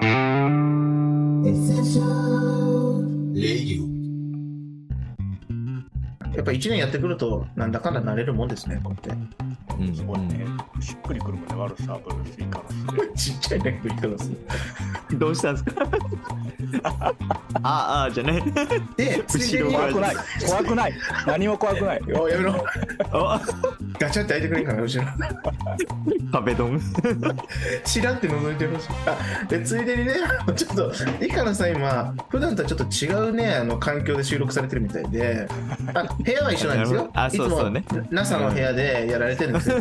[0.00, 0.06] や
[6.42, 9.24] っぱ1年やってくると、なんだかんだ慣れるもんですね、こうやって。
[9.78, 10.46] うんすごいね。
[10.80, 12.64] しっくりくるもんね、悪さ、ブルースイカロ
[13.16, 13.30] ス。
[13.30, 14.30] ちっちゃいね、ビッグロス。
[15.18, 15.72] どうしたんですか？
[17.62, 18.42] あああじゃない
[18.96, 20.16] で、後ろ怖くない。
[20.46, 20.92] 怖くない。
[21.26, 22.00] 何も怖くない。
[22.12, 22.64] おやめろ。
[24.00, 25.08] あガチャって開いてくれんかな、後ろ。
[26.32, 26.80] 壁ドン
[27.84, 28.88] チラって覗いてほしい。
[29.06, 30.14] あ、で、ついでにね、
[30.56, 30.92] ちょっと、
[31.24, 32.78] イカのさん今、普段とはちょっ
[33.18, 35.46] と違うね、あの、環境で収録されてるみたいで、
[35.94, 37.10] あ、部屋は一緒なんですよ。
[37.14, 37.84] あそうそうね。
[38.10, 39.76] NASA の部屋でやられてるんですよ、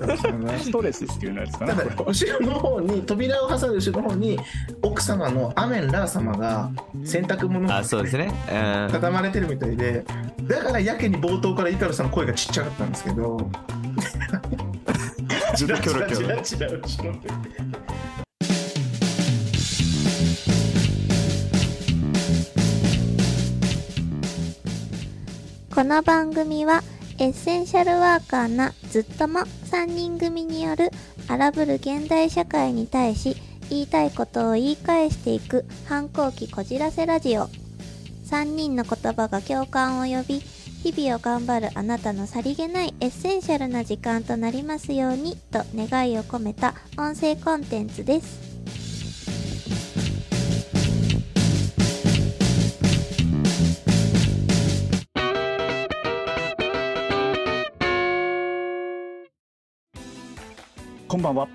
[0.57, 1.75] ストレスっていうやつかな。
[1.75, 4.39] ただ後ろの方に扉を挟んで後ろの方に
[4.81, 6.69] 奥様のアメン・ラー様が
[7.05, 8.33] 洗濯物をあそうですね。
[8.51, 8.91] うん。
[8.91, 10.03] 畳まれてるみたいで。
[10.49, 13.37] だからやけに冒頭からイカルさんの声がちっちゃかったんですけど
[15.59, 16.37] ずっとキョロキョロ
[25.75, 26.81] この番組は
[27.17, 30.91] エッセンシャルワーカーなずっとも3人組による
[31.27, 33.35] 荒ぶる現代社会に対し
[33.69, 37.49] 言いたいことを言い返していく反抗期こじらせラジオ。
[38.29, 40.41] 3人の言葉が共感を呼び
[40.83, 48.49] 日々を頑張るあなたのさりげないエッセンシャルな時間となりますようにと願いを込めた音声コンテンツです
[61.07, 61.47] こんばんは。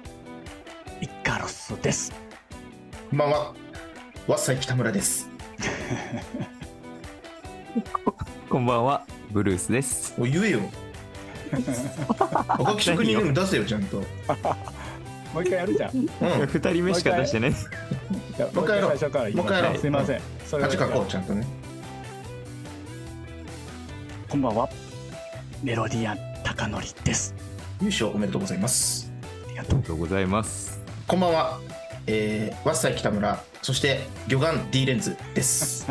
[1.00, 2.24] イカロスです。
[3.14, 3.54] こんばんは
[4.26, 5.30] わっさい北村です
[8.50, 10.14] こんばんはブルースです。
[10.16, 10.60] おい言えよ。
[12.48, 13.96] 赤木職人ネーム出せよちゃんと。
[13.96, 14.04] も
[15.40, 15.96] う一回やるじゃん。
[15.96, 15.98] う
[16.44, 16.46] ん。
[16.46, 17.52] 二人目しか出してね。
[18.36, 18.96] じゃあもう一回やろう。
[18.96, 19.78] 最初から言いまもう一回やろう。
[19.78, 20.20] すいません。
[20.46, 21.44] それ恥かこうちゃんとね。
[24.28, 24.68] こんばんは。
[25.64, 27.34] メロディアン高則です。
[27.80, 29.12] 優勝おめでとうございます。
[29.48, 29.82] ありがとうあり。
[29.82, 30.80] がとうございます。
[31.08, 31.58] こんばんは、
[32.06, 35.88] えー、わっさい北村、そして魚眼 D レンズです。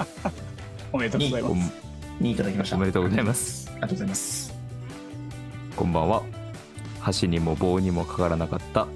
[0.92, 1.87] おめでとうございこんます。
[2.20, 2.76] にいただきました。
[2.76, 3.70] おめでとうございまますす。
[3.70, 4.54] ありがとうございます。
[5.76, 6.22] こんばんは
[7.00, 8.86] 箸にも棒にもかからなかった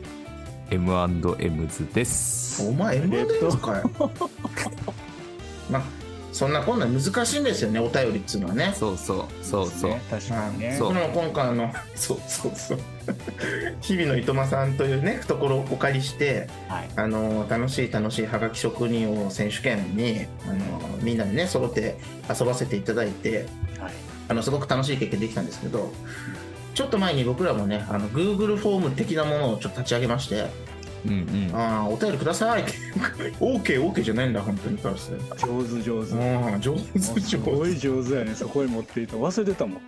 [0.71, 3.91] M&M ズですお前、M レンズかよ。
[5.71, 5.83] まあ、
[6.32, 8.72] そんなこんな難しいんですよね、お便りっつうのはね。
[8.75, 10.76] そうそうそうそうね確かにね。
[10.78, 12.78] そう今回あの、そうそうそう。
[13.82, 16.88] 日々のいとまさんというね、懐をお借りして、はい。
[16.97, 21.98] あの楽しい楽しいはがき職人を選手権にあのみんなでね揃って
[22.28, 23.47] 遊ばせていただいて
[23.78, 23.92] はい。
[24.28, 25.92] あのすごく楽しい経験できたんですけど
[26.75, 30.47] ちょっと前に僕らもねあの Google フォーム的なものをちょっと立ち上げまして
[31.06, 32.72] うんうんああお便りくださいって
[33.40, 36.12] OKOK じゃないんだ本当にからして上手上手。
[36.12, 38.34] うん上手もうす上ごい上手やね。
[38.34, 39.16] そこへ持っていた。
[39.16, 39.80] 忘れてたもん。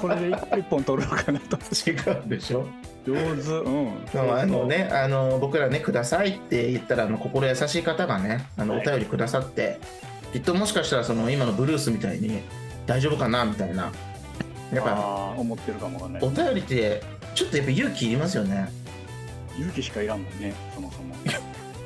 [0.00, 1.56] これで一本取るのかなと。
[1.56, 2.66] 手違うでしょ
[3.06, 3.20] 上手。
[3.20, 3.90] うん。
[4.36, 9.78] あのねあの僕らねくださいって言ったらあの心優しい方がねあのおはい便りくださって、
[10.32, 12.40] きっともしかしたらその今のブルースみたいに
[12.86, 13.92] 大丈夫かなみたいな
[14.72, 16.30] やっぱ思ってるかもわかんないお。
[16.30, 17.02] 便りって
[17.34, 18.68] ちょっとやっぱ勇気いりますよね
[19.58, 21.14] 勇気しかいらんもんね、そもそも。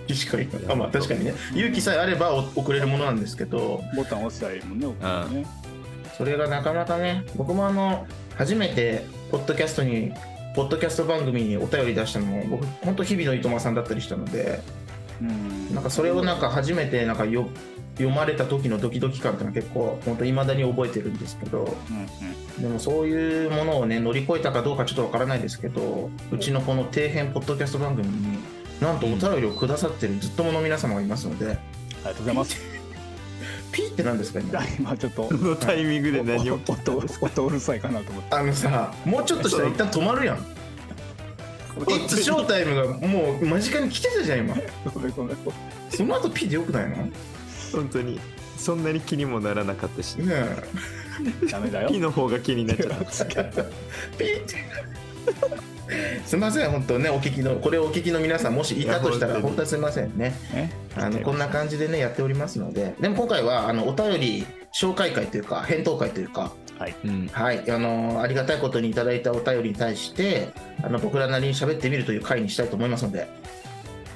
[0.08, 5.46] 確かにあまあ確かにね勇気さえあればお送れるものなんですけどボタン押したらいいもんね、送るのね。
[6.18, 10.12] それがなかなかね僕もあの初めてポッドキャストに
[10.56, 14.79] ポッドキャスト番組にお便り出したのも僕本当日々のいとまさんだったりしたのでうん。
[15.72, 17.48] なんかそれをなんか初めてなんかよ
[17.96, 22.62] 読まれた時のドキドキ感っていうのは結構本当いまだに覚えてるんですけどうんうん。
[22.62, 28.38] でもそういうものをね乗り越えたかどうかちょっとわからないですけどうちのこの底辺ポッドキャスト番組に
[28.80, 31.56] なんとお便りをくださってるずっともの皆様がいますのであり
[32.04, 32.56] がとうございます。
[33.72, 34.64] ピーって何ですか今？
[34.78, 36.54] 今ちょっと このタイミングで何を？
[36.54, 38.34] 音音音うるさいかなと思って。
[38.34, 40.44] あのさもうちょっとしたら一旦止まるやん
[41.88, 44.54] いつショータイムがもう間近に来てたじゃん今。
[44.92, 45.36] ごめんごめん。
[45.88, 46.96] その後ピーでよくないの？
[46.96, 47.12] ね
[47.72, 48.20] 本当に。
[48.56, 50.16] そんなに気にもならなかったし。
[50.20, 50.56] え。
[51.50, 51.88] ダメだよ。
[51.88, 51.98] ピ。
[51.98, 53.04] の方が気になっちゃった。
[53.34, 54.56] ピーって
[56.24, 59.42] すみません本当ねお聞きのこれをお聞きの皆さんもしいたとしたいや本当に。
[59.42, 60.34] ら本当にすみませんね。
[60.52, 60.72] ね。
[60.96, 62.94] あのこんな感じでねやっておりますので。
[63.00, 66.96] でも今回はあのお便り紹介会というか返答会というかはい。
[67.04, 67.28] うん。
[67.28, 67.70] はい。
[67.70, 70.48] あのありがたいことにいただいたお便りに対して
[70.82, 73.28] あの僕らなりに喋ってみるという会にしたいと思いますので。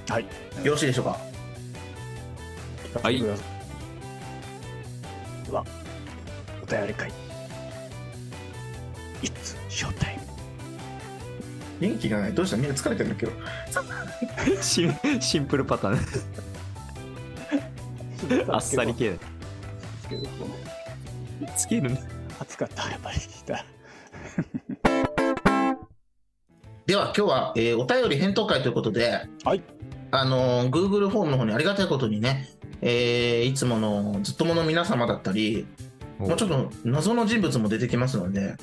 [0.09, 0.23] はい。
[0.65, 1.19] よろしいでしょうか？
[3.03, 3.21] はい。
[3.21, 3.29] で
[5.51, 5.65] は、
[6.63, 7.13] お便り会。
[9.23, 10.19] It's showtime.
[11.81, 12.33] 元気がない。
[12.33, 12.57] どうした？
[12.57, 13.33] みんな疲れてるんだけど。
[14.63, 15.99] シンシンプルパターン。
[18.55, 19.11] あっさり系。
[19.11, 19.19] だ
[20.03, 20.29] つけど
[21.57, 23.19] つけるね暑かったやっぱり。
[26.87, 29.63] では今日は、えーお便り返答会ということで、はい。
[30.11, 32.49] あのー Google フォームの方にありがたいことにね、
[32.83, 35.67] えーいつものずっともの皆様だったり、
[36.19, 38.57] もうちょっと謎の人物も出てきますので、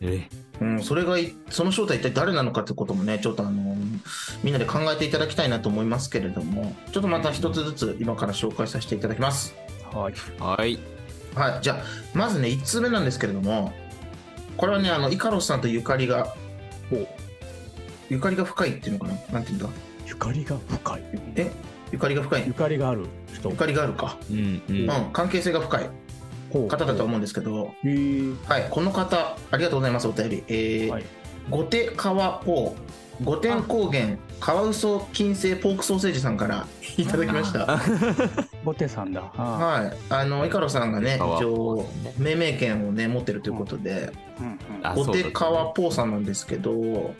[0.00, 0.28] え
[0.60, 4.00] うん、それがいその正体一体誰なのかということもね、ちょっとあのー
[4.42, 9.54] みんなで考えていただきたいなと思いますけれども、ちょっとまた一つずつ今から紹介させていただきます。
[9.92, 10.14] はい。
[10.40, 11.01] はい
[11.34, 11.82] はい、じゃあ、
[12.14, 13.72] まずね、1通目なんですけれども、
[14.56, 16.34] これはね、あのイカロスさんとゆかりが、
[18.10, 19.68] ゆかりが深いっていうのかな、なんていうんだ、
[20.06, 21.02] ゆかりが深い。
[21.36, 21.50] え？
[21.90, 22.44] ゆかりが深い？
[22.46, 23.06] ゆ、かりがある。
[23.34, 23.50] 人。
[23.50, 24.90] ゆかりがあるか、うんうん。
[24.90, 25.90] うん、関係性が深い
[26.52, 27.72] 方だと思うんですけど、
[28.46, 30.44] はい、この方、ありがとうございます、お便り。
[30.48, 31.04] えーはい。
[31.50, 32.74] ゴテカワポー、
[33.20, 36.66] 五天高原、カワウソ金星ポークソーセージさんから
[36.96, 37.78] いただきました。
[38.64, 39.32] ボテさんだ。
[39.36, 41.86] あはい、あのイカロさんがね、一応
[42.18, 44.82] 命名権をね持ってるということで、ーうんうん。
[44.82, 47.14] ゴあそうだテカワポーさんなんですけど、うん。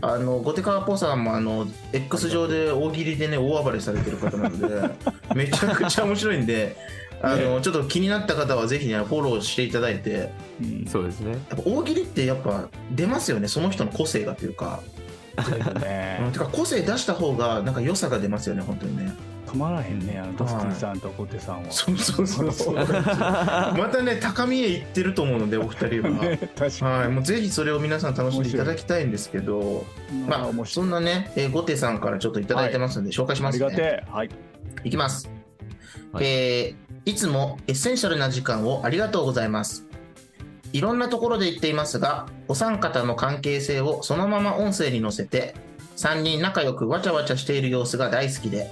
[0.00, 4.94] あのゴテカワポーさんもあの X 上で大喜利でね大暴れされてる方なので、
[5.34, 6.76] めちゃくちゃ面白いんで。
[7.24, 10.30] あのちょっと気になった方はぜひねフォローしていただいて。
[10.60, 10.86] うん。
[10.88, 11.30] そうですね。
[11.30, 14.80] やっぱ大喜利ってやっぱ出ますよねその人の個性がというか、
[15.80, 16.20] ね。
[16.24, 19.12] うん、てか個性出した方がなんか良さが出ますよね本当にね。
[19.46, 21.70] 止まらへんねあのドスティンさんとボテさんは。
[21.70, 22.74] そうそうそうそう。
[22.74, 29.84] またね高みへ行ってると思うのでお二人は、 ね確かはい、もうぜひそれを皆さん楽しんでいただきたいんですけど。
[30.10, 34.30] にまあそんなね、えー、ゴテさんからちょっといただいてますので紹介しますね、ありがてえはい。
[34.84, 35.30] いきます、
[36.12, 36.24] はい。
[36.24, 39.86] えーいつもエッセンシャルな時間をありがとうございます
[40.72, 45.54] いろんなところで言っていますがお三方の関係性をそのまま音声に載せて
[45.96, 48.70] 3人仲良くわちゃわちゃしている様子が大好きで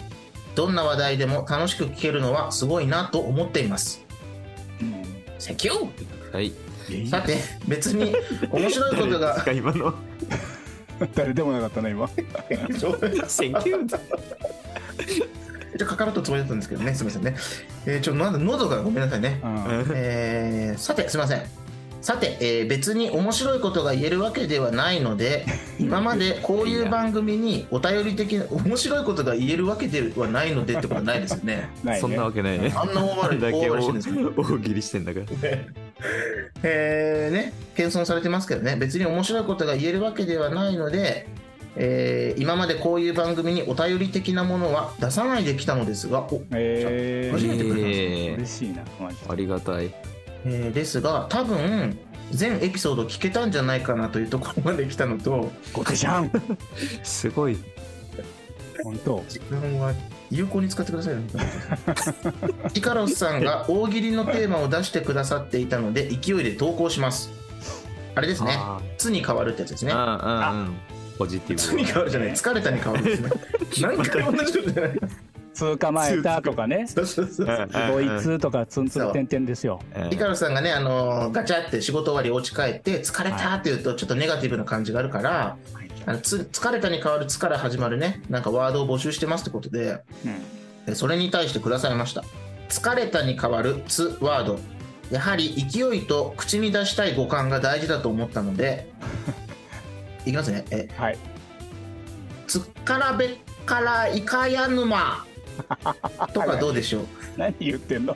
[0.55, 4.05] どんな話題でも楽しく聞けるのはすごいなと思っています。
[4.81, 5.03] うん
[5.39, 5.89] セキュ
[6.33, 6.53] はい。
[6.89, 7.09] ー。
[7.09, 7.39] さて
[7.69, 8.15] 別に
[8.51, 9.95] 面白いことが 今の。
[11.15, 12.09] 誰でもなかったね今。
[13.29, 14.01] センキュー
[15.75, 17.37] 一応かかるとつもりだったんですけどねすみませんね、
[17.87, 19.41] えーちょっとなんだ喉がごめんなさいね。
[19.43, 19.93] うん。
[19.95, 21.43] えーさてすみません
[22.01, 25.45] さて、えー別に面白いことが言えるわけではないので
[25.79, 31.69] 今までこういう番組にお便り的な面白いことが言えるわけではないのでってことはないですよね。
[31.85, 32.01] ないね。
[32.01, 32.73] そんなわけないね。
[32.75, 35.21] あんな大笑いだけ大笑いしてるんですけど大喜利してんだか？
[35.21, 35.27] ら
[36.63, 38.77] えーね謙遜されてますけどね。
[38.77, 41.27] 別に面白いことが言えるわけではないので、
[41.77, 48.83] えー今までこういう番組にお便り的なものは出さないできたのですがおえ初めてくれたんですえー嬉しいな
[49.29, 49.91] ありがたい
[50.45, 51.99] えーですが多分
[52.31, 56.31] 全エピソード聞けたんじゃないかなというところまで来たのとゴテちゃん。
[57.03, 57.59] すごい。
[58.85, 59.25] 本当。
[59.29, 59.93] 時間は
[60.31, 61.23] 有効に使ってくださいね。
[62.75, 67.31] イカロスさんが大喜利のテーマを出してくださっていたので勢いで投稿します。
[68.15, 68.55] あれですね。
[68.57, 69.93] あ「つ」に変わるってやつですね。
[71.19, 71.81] ポジテ「つ」ィブ。
[71.81, 72.31] に変わるじゃない。
[72.33, 73.31] 疲れたに変わるんですね。
[73.83, 74.99] 何回も同じことじゃない
[75.61, 76.87] 通構えたとかね。
[76.87, 79.81] そうそうそうそうドイツとかツンツン点々ですよ。
[79.95, 85.57] うんイカロスさんがね、あのーガチャって仕事終わりお家帰って疲れたって言うとちょっとネガティブな感じがあるから、
[86.07, 90.35] あのつ疲れたに変わる「つ」から始まるねなんかワードを募集してますってことでうん。
[90.87, 92.25] えそれに対してくださいました。
[92.71, 94.59] 疲れたに変わる「つ」ワード。
[95.11, 98.89] やはり勢いと口に出したい五感が大事だと思ったので
[100.25, 100.65] いきますね。
[100.71, 101.19] えはい。
[102.47, 103.31] つっからべっ
[103.67, 105.25] からいかや沼
[106.33, 107.07] とかどうでしょう？
[107.37, 108.15] 何言ってんの？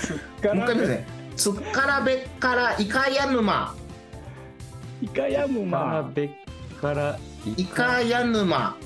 [0.00, 2.14] つっかもう一回見ますらねつっからべ。
[2.14, 3.74] っからいかや沼
[5.02, 6.10] イカヤムからマ。
[6.14, 6.30] べっ
[6.80, 7.18] から
[7.56, 8.76] いかや沼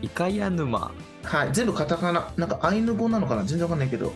[0.00, 0.90] イカヤ沼
[1.22, 1.48] はい。
[1.52, 2.32] 全部カタカナ。
[2.36, 3.44] なんかアイヌ語なのかな？
[3.44, 4.12] 全然わかんないけど。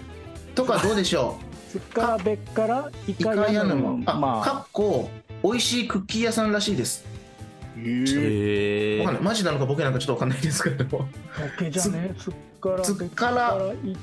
[0.54, 1.38] とかどうでしょ
[1.71, 4.14] つっからべっからイういかカヤムや沼あ。
[4.18, 5.11] マかっこ
[5.45, 7.04] 美味しいクッキー屋さんらしいです
[7.78, 8.99] えー。
[9.00, 9.23] わかんない。
[9.23, 10.85] マジなのかボケなのかちょっとわかんないですけれど。
[10.85, 11.09] もボ
[11.59, 12.14] ケじゃね？
[12.18, 13.97] つっからつっからい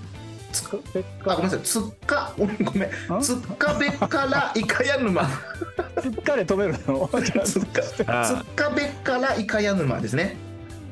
[0.52, 1.34] つべっから。
[1.34, 1.60] あごめんなさい。
[1.62, 2.90] つっかごめんごめん。
[3.10, 3.20] あ？
[3.20, 5.28] つっかべっからイカヤ沼。
[6.02, 7.10] つっかで止めるの？
[7.44, 7.82] つっか
[8.22, 10.36] あつっかべっからイカヤ沼ですね。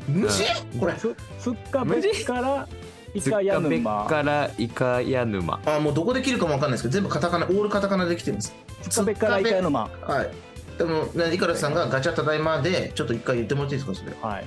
[0.08, 0.46] 虫
[0.80, 0.94] これ。
[0.94, 2.68] つつっかべっから
[3.14, 5.60] イつっカヤかべっヌマからイカヤ沼。
[5.66, 8.56] あもうどこで切るかもわかんないですけど全部カタカナオールカタカナできてるんです。
[8.90, 10.32] つっかべっからイカヤヌマはい
[10.78, 14.16] でもねイカラスさんがガチャただいまでちょっと一回言ってもらっていいですかそれ。
[14.22, 14.44] はい。
[14.44, 14.46] い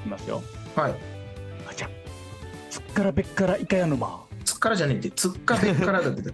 [0.00, 0.42] きますよ。
[0.76, 0.92] はい。
[1.68, 1.90] あじゃ
[2.70, 5.10] つっからべっからイカヤヌマつっからじゃねえって。
[5.10, 6.22] つっかべっからだって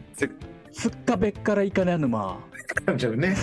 [0.72, 2.38] つっかべっからイカヤヌマ
[2.86, 3.34] 噛んじゃうね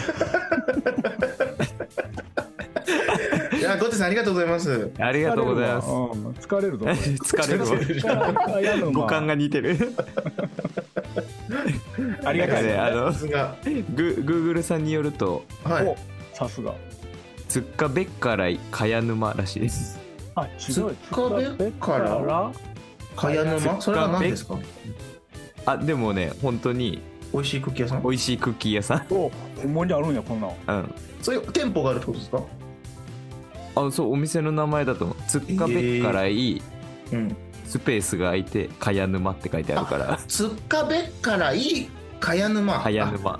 [3.57, 4.91] いやあゴテさんありがとうございます。
[4.99, 5.87] ありがとうございます。
[5.89, 5.95] うん
[6.33, 6.85] 疲れるぞ。
[6.85, 8.91] 疲れるわ。
[8.93, 9.77] 五感が似てる。
[12.25, 12.69] ありがたいね。
[12.69, 13.55] ねあのさすが。
[13.63, 13.71] グ
[14.23, 15.85] グーグルさんによるとはい。
[15.85, 15.95] お
[16.33, 16.73] さすが。
[17.47, 19.99] つっかべっからい茅沼らしいです。
[20.35, 20.59] あ、違う。
[20.59, 22.51] つっかべから
[23.15, 24.57] 茅沼それは何ですか？
[25.65, 27.01] あでもね本当に
[27.33, 28.03] 美味しいクッキー屋さん？
[28.03, 29.05] 美味しいクッキー屋さん。
[29.13, 29.31] お、
[29.61, 30.51] ほんまにあるんや、こんなん。
[30.79, 30.95] うん。
[31.21, 32.41] そういう店舗があるってことですか？
[33.77, 35.17] あそうお店の名前だと思う。
[35.27, 36.61] つっかべっからい
[37.11, 37.35] うん。
[37.65, 40.19] スペースが空いて茅沼って書いてあるから。
[40.27, 42.75] つっかべっからいい茅沼。
[42.77, 43.39] あ茅沼。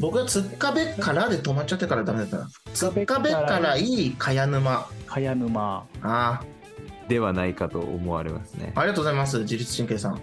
[0.00, 2.48] 僕はつっかべっからで止まっちゃってからダメだったな。
[2.72, 4.86] つっかべっからいい茅沼。
[5.06, 5.86] 茅沼。
[6.02, 6.42] あ
[7.08, 8.80] ではないかと思われますねあ、。
[8.80, 9.38] ありがとうございます。
[9.40, 10.20] 自律神経さん。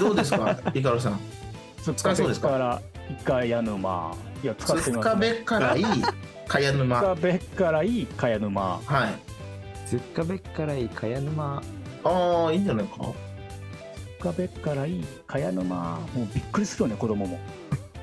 [0.00, 1.20] どうですかイカロさん。
[1.82, 2.48] つっ使えそうですか？
[2.48, 4.14] から一回や沼。
[4.42, 5.12] いや、使ってつっみます、ね。
[5.12, 5.84] かべっからいい
[6.48, 7.00] 茅つっ沼。
[7.00, 8.80] かべからいい茅沼。
[8.84, 9.88] はい。
[9.88, 11.62] つっかべっからい茅沼。
[12.04, 13.12] ああ、いいんじゃないか？
[14.20, 16.00] かべからいい茅沼。
[16.14, 17.38] もうびっくりするよね、子供も。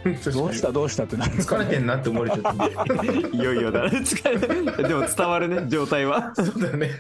[0.34, 1.34] どうしたどうしたってなる。
[1.34, 2.94] 疲れてんなって思われちゃった。
[3.36, 4.00] いよいよだね。
[4.00, 4.48] 疲れて
[4.82, 6.32] るでも伝わるね状態は。
[6.36, 6.92] そうだよね。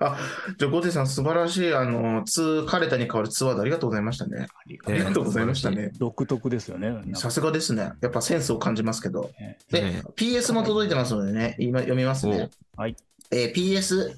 [0.00, 0.18] あ、
[0.58, 4.48] じゃあ、ゴテさん、素晴らしい、あの、ツー、カレタに変わるツーワードありがとうございましたね。
[4.50, 5.92] ありがとうございましたね。
[5.98, 6.92] 独特ですよね。
[7.14, 7.92] さすがですね。
[8.00, 9.30] やっぱセンスを感じますけど。
[9.38, 12.50] ねで、ね PS も届いてますのでね、今読みますね。
[12.76, 12.96] はい。
[13.34, 14.14] えー PS、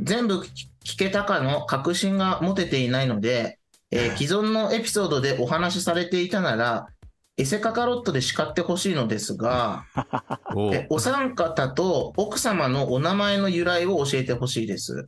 [0.00, 0.40] 全部
[0.84, 3.58] 聞けたかの確信が持てていないので、
[3.90, 6.86] えー既存のエピソードでお話しされていたなら、
[7.36, 9.84] エセカカロットで叱ってほしいのですが、
[10.54, 15.04] おえお三方と奥様のお名前の由来を教えてほしいです。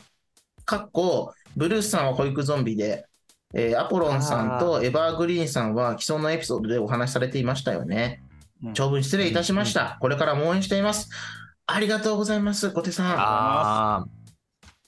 [0.65, 3.07] かっこ、ブルースさんは保育ゾンビで、
[3.55, 8.23] えーアポロンさんとエバーグリーンさんは既存のエピソードでお話しされていましたよね。
[8.65, 9.99] うん長文失礼いたしました。
[10.01, 11.11] これからも応援しています。
[11.67, 13.15] ありがとうございます、小手さん。
[13.17, 14.07] あ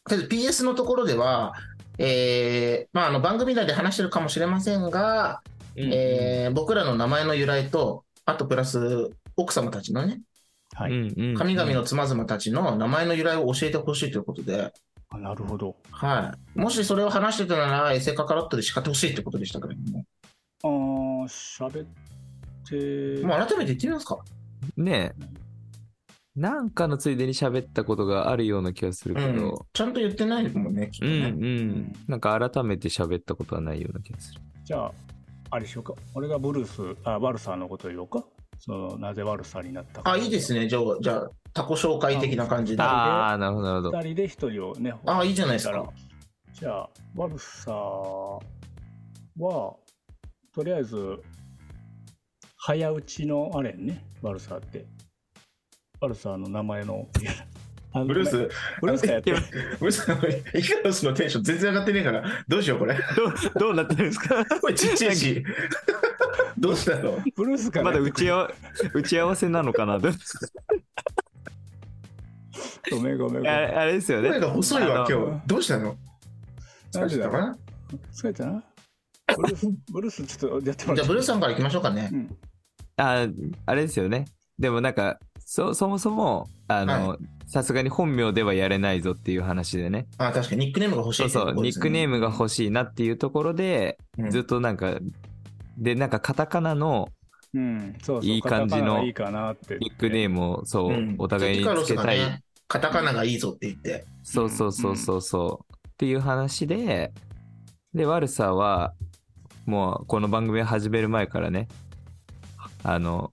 [0.09, 1.55] とりあえず PS のところでは、
[1.99, 5.43] えーまあ、あの番組内で話してるかもしれませんが、
[5.77, 10.21] えー僕らの名前の由来と、あとプラス奥様たちのね、
[10.75, 10.93] はい。
[10.93, 14.73] うんうん神々の妻々たちの名前の由来を教えてほしいということで、
[15.11, 15.77] あなるほど。
[15.91, 16.59] はい。
[16.59, 20.05] もしそれを話してたなら、エセカカロットで叱ってほしいってことでしたけれども、
[20.65, 24.19] あー、喋って、もう改めて言ってみますか。
[24.77, 25.44] ねえ
[26.37, 29.67] なんかのついでに喋ったことがあるような気がするうんけど、。
[29.73, 31.29] ちゃんと言ってないもんね、きっとうん、ね。
[31.29, 34.41] うんなんか改めて喋ったことはないような気がする。
[34.65, 34.93] じゃあ、
[35.51, 35.95] あれしようか。
[36.15, 38.25] 俺がブルース、あ、ワルサーのことを言おうか。
[38.59, 40.11] その、なぜワルサーになったか。
[40.11, 40.67] あ、いいですね。
[40.69, 42.83] じゃあ、じゃあ、タコ紹介的な感じで。
[42.83, 43.99] あああ、なるほど、なるほど。
[43.99, 44.95] 二人で一人をね。
[45.07, 45.85] あいいじゃないですから。
[46.53, 48.41] じゃあ、ワルサーは、
[50.53, 51.21] とりあえず、
[52.57, 54.87] 早打ちのあれね、ワルサーって。
[56.05, 57.09] ワルサーの名前の。
[58.07, 59.37] ブルース、ブルースがやってる。
[59.79, 62.95] ブルース、イカロスのテンション全然上がってねえから、どうしよう、これ。
[63.17, 64.45] どう、どうなってるんですか？
[64.61, 65.45] これちっちゃいし。
[66.59, 67.21] どうしたの？
[67.37, 68.51] ブルースがまだ打ち合わわ
[68.95, 70.01] 打ち合わせなのかな？
[70.01, 70.11] と
[72.91, 73.47] ごめんごめん。
[73.47, 74.41] ああれですよね声。
[74.41, 75.47] が細いわ、今日。
[75.47, 75.97] どうしたの？
[76.91, 77.57] 疲れてたかな？
[78.13, 78.65] 疲れたな？
[79.37, 82.17] ブルース、ブルースちょっとやってもらってじゃあ、ブルースさんから行きましょうかねう。
[82.17, 82.37] ん。
[82.97, 83.29] あ
[83.67, 84.25] あれですよね。
[84.59, 90.07] でもなんか、そ、そもそも、あの、さすがに本名ではやれないぞっていう話でね。
[90.19, 94.99] あ、確かにニックネームが欲しいそうそう、ニックネームが欲しいなっていうところで、ムずっとなんか、
[95.77, 97.09] で、なんかカタカナの
[97.55, 98.31] うん、そうそう。
[98.31, 99.79] いい感じのカタカナがいいかなって。
[99.79, 102.19] ニックネームを、そう、うんお互いにつけたい。
[102.19, 104.05] ね、カタカナがいいぞって言って。
[104.23, 105.75] そうそうそうそうそう。
[105.89, 107.13] っていう話で、
[107.95, 108.95] で、悪さは、
[109.67, 111.69] もうこの番組を始める前からね、
[112.83, 113.33] あの、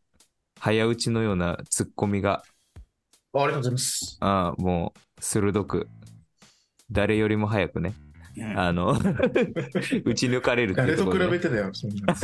[0.64, 2.44] 早打ちのようなツッコミが、
[3.34, 4.18] あありがとうございます。
[4.20, 5.88] ああもう鋭く、
[6.92, 7.96] 誰よりも早くね、
[8.38, 8.92] うんあの、
[10.06, 12.16] 打ち抜かれるってい誰と比うところでね、べてだよ、そんな。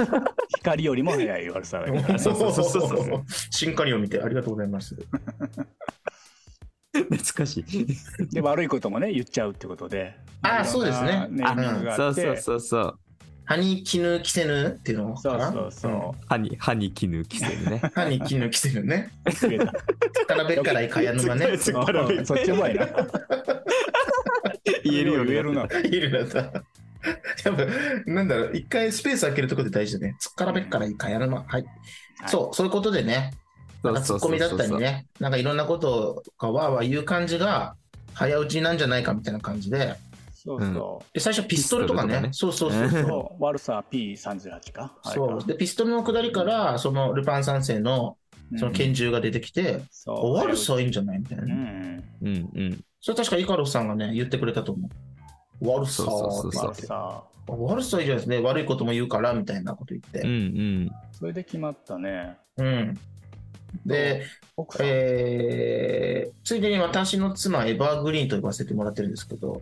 [0.55, 1.87] 光よりも早い悪さが。
[2.19, 4.95] そうそうそうそうそう進化を見てありがとうございます。
[6.93, 7.87] 懐かしい。
[8.35, 10.15] で、悪いこともね、言っちゃうってことで。
[10.43, 12.99] あそうですねあってそうそうそうそう。
[13.47, 15.51] 歯に絹着せぬっていうのかな？
[15.51, 17.79] そうそうそ歯に、歯に絹着せるね。
[17.81, 19.09] うん歯に絹着せぬね。
[20.27, 21.57] から べっからいかや沼ね。
[21.57, 22.85] つからべうんそっちうまいな。
[24.83, 25.79] 言えるよ言えるなっな。
[25.79, 26.37] いるなさ。
[27.45, 30.17] やっぱ、なんだろう、一回スペース開けるところで大事だね。
[30.19, 31.37] つっからべっからいかや沼。
[31.37, 31.45] はい。
[31.51, 31.65] はい
[32.27, 33.31] そう、そういうことでね、
[33.81, 33.91] た。
[33.91, 37.75] なんかツッコミだったりね、なんかいろんなことがわーわー言う感じが、
[38.13, 39.95] 早打ちなんじゃないかみたいな感じで、
[40.47, 42.89] そうそで最初ピストルとかね、ピそうそうそうう。
[42.89, 43.43] そう。
[43.43, 44.93] 悪さ P38 か。
[45.03, 48.17] そうでピストルの下りから、そのルパン三世の
[48.55, 51.53] その拳銃が出てきて、そう悪さはいいんじゃないみたいなうね。
[51.53, 52.03] ん。
[52.21, 52.83] うんうん。
[53.01, 54.87] それ確かイカロスさんがね、言ってくれたと思
[55.61, 55.69] う。
[55.69, 58.39] 悪さそうそうそうって言ってまあさ、悪さいいじゃないですね。
[58.39, 60.21] 悪いことも言うから、みたいなこと言って。
[60.21, 60.31] うんう
[60.85, 60.91] ん。
[61.11, 62.37] それで決まったね。
[62.57, 62.97] うん。
[63.85, 64.23] で。
[64.79, 69.61] えー、ついでに私の妻、エバーグリーンと呼ばせてもらってるんですけど。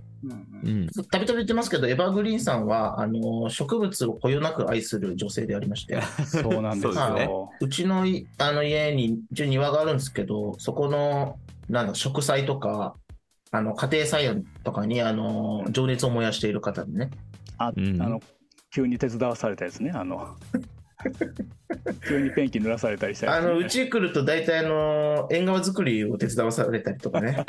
[1.12, 7.52] たびたび言ってますけど、エバーグリーンさんは、あの、植物をこよなく愛する女性でありまして、 そうなんですよ。
[7.60, 11.38] うちのいあの家に一応庭があるんですけど、そこの、
[11.70, 12.96] なんだ、植栽とか、
[13.52, 17.12] あの、家庭菜園とかに、あの、情熱を燃やしている方でね。
[17.58, 18.22] あ、うんあの、
[18.74, 19.92] 急に手伝わされたやつね。
[19.94, 20.38] あの、
[22.08, 27.44] 急にペンキ濡らされたりしたやつね、あの、うち来ると大体あの、縁側作りを手伝わされたりとかね。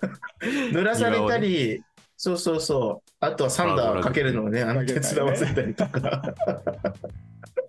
[0.72, 1.82] 濡らされたり、
[2.16, 3.10] そうそうそう。
[3.20, 6.22] あとはサンダーかけるのをね、あの、手伝わせたりとか。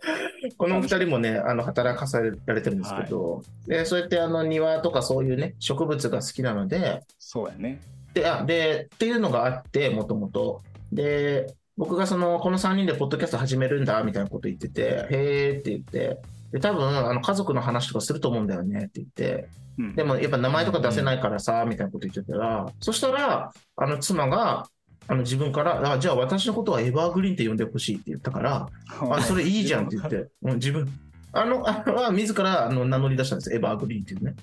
[0.57, 7.79] この二人もね、あの、働かされてるんですけど、で、そうやってあの、庭とかそういうね、植物が好きなので、そうやね。
[8.13, 10.61] で、あ、で、っていうのがあって、もともと。
[10.91, 16.21] で、僕がその、この3人でポッドキャスト始めるんだ、みたいなこと言ってて、へーって言って、
[16.51, 24.67] で、多分、あの、家族の話とかすると思うんだよねって言って、うん、でもやっぱ名前とか出せないからさ、みたいなこと言ってたら、そしたら、あの、妻が、
[25.07, 28.67] あの、自分から、あ、じゃあ私のことはエバーグリーンって呼んでほしいって言ったから、
[29.09, 30.87] あ、それいいじゃんって言って、うん、自分、
[31.33, 34.35] あの、 あのは自らあの名乗り出したんですエバーグリーンっていうね。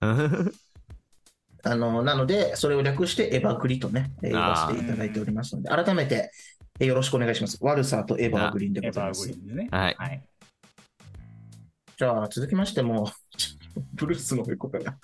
[1.64, 6.32] あの、なので、それを略してエバグリとね、えー言わせていただいておりますので、改めて、
[6.80, 7.58] えーよろしくお願いします。
[7.60, 9.28] ワルサーとエバーグリーンでございます。
[9.28, 9.68] グリーンでね。
[9.70, 9.96] はい。
[9.96, 10.22] はい。
[12.02, 13.08] じゃあ、続きましても、
[13.94, 14.98] ブルースの方から。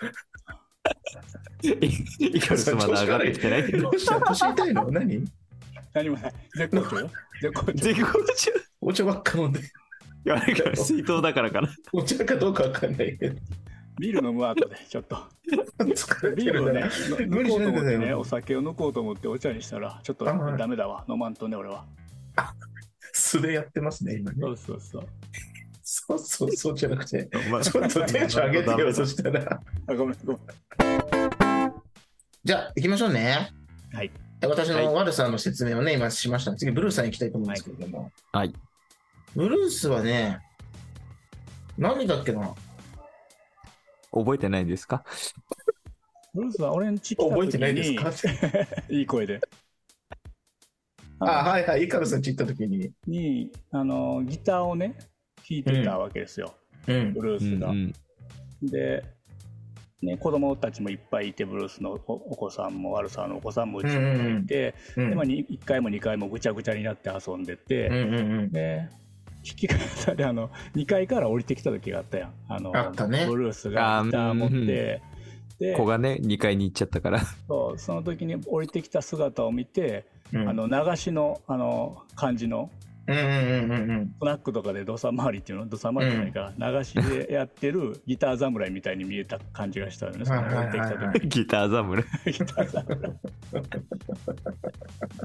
[1.63, 3.71] イカルスまだ上がってきてない。
[3.71, 4.91] どうした年痛いの？
[4.91, 5.25] 何？
[5.95, 6.35] 何もない。
[6.57, 6.99] 絶好調？
[6.99, 7.11] よ。
[7.41, 7.73] 絶好調？
[7.73, 8.51] 絶好調？
[8.81, 9.63] お茶ばっか飲んで、い
[10.25, 11.69] や、あれから水筒だからかな。
[11.93, 13.41] お茶かどうかわかんないけど、
[14.01, 15.25] ビール飲む後で、ちょっと。
[15.79, 21.05] 疲れてるねビールをね、無理しないでくださいよお酒を抜こうと思ってお茶にしたら、ちょっとダメだわ。
[21.09, 21.87] 飲まんとね、俺は。
[23.13, 24.51] 素でやってますね、今ねそ。
[24.51, 25.09] うそうそう。
[26.07, 29.61] そうそうそうじゃなくて、まあちょっとテンション上げてよ、そしたら。
[29.87, 30.41] あ、ごめん、ごめん。
[32.45, 33.51] じゃあ、行きましょうね。
[33.93, 34.11] はい。
[34.41, 36.55] 私はいの悪さの説明をね、今しました。
[36.55, 38.13] 次、ブルースさんに行きたいと思うんですけれども。
[38.33, 38.55] はい。
[39.35, 40.39] ブルースはね、
[41.77, 42.55] 何だっけな？
[44.13, 45.05] 覚えてないですか？
[46.35, 48.33] ブルースは俺んち来た時に、覚えてないですか？
[48.89, 49.41] いい声で。
[51.21, 52.93] あ、はいはい、イカルさんち行った時に。
[53.09, 54.97] に、あの、ギターをね、
[55.49, 56.55] 弾いてたわけですよ。
[56.87, 57.23] うんブ。
[57.23, 57.71] ルースが。
[57.71, 57.93] うん
[58.61, 59.05] で、
[60.03, 68.53] ね、子供たちもいっぱいいて、ブルースのおお子さんも悪さのお子さんもうちにいて、うんでまあ、に1回も2回もぐちゃぐちゃになって遊んでて、うんうんうん。
[68.53, 68.89] で
[69.45, 75.01] 弾き方であの2階から降りてきた時があったやんあのあったねブルースがギター持って
[75.59, 77.21] で子がね、2階に行っちゃったから。
[77.49, 82.71] そうその時に降りてきた姿を見て、うんあの流しのあの感じの
[83.09, 84.15] うんうんうんうんうん。
[84.21, 91.29] スナックとかで土佐回りっていうの土佐回りじゃないか、流しでやってるギター侍みたいに見えた感じがしたよね そのギター侍。
[91.29, 92.05] ギター侍。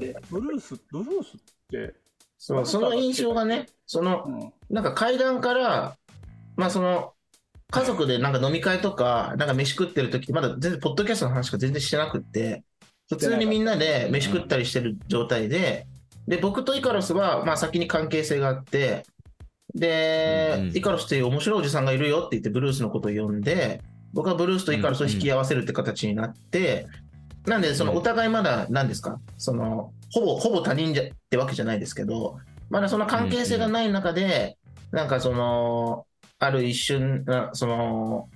[0.00, 1.94] でブルースブルースって、
[2.38, 5.96] そう、その印象がね、そのう、ん、なんか階段から、
[6.56, 7.12] まあその、
[7.70, 12.64] 家族でなんか飲み会とか、なんか飯食ってる時まだ全然、ポッドキャストの話しか全然してなくって、
[13.10, 15.86] 普通にみんなで飯食ったりしてる状態で、
[16.26, 19.04] で、僕とイカロスは、まあ先に関係性があって、
[19.74, 23.82] で、うんうんイカロスっていう面白いおじさんがいるよって言ってブルースのことを呼んで、
[24.12, 26.86] 僕はブルースとイカロスを引き合わせるって形になって、
[27.46, 32.38] なんで、そのお互いまだ、何ですか、その、ほぼ、ほぼ他人じゃってわけじゃないですけど、
[32.70, 34.56] まだその関係性がない中で、
[34.92, 36.06] なんかその、
[36.38, 38.28] ある一瞬、なその、